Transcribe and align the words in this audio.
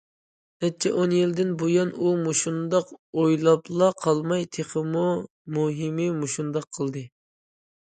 نەچچە 0.63 0.91
ئون 1.01 1.11
يىلدىن 1.17 1.51
بۇيان 1.63 1.91
ئۇ 2.05 2.13
مۇشۇنداق 2.21 2.95
ئويلاپلا 2.95 3.91
قالماي، 4.07 4.49
تېخىمۇ 4.59 5.07
مۇھىمى 5.61 6.11
مۇشۇنداق 6.19 6.69
قىلدى. 6.81 7.09